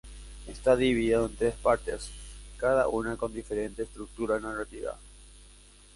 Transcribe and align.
Está 0.47 0.75
dividido 0.75 1.27
en 1.27 1.35
tres 1.35 1.53
partes, 1.53 2.09
cada 2.57 2.87
una 2.87 3.17
con 3.17 3.31
diferente 3.35 3.83
estructura 3.83 4.39
narrativa. 4.39 4.97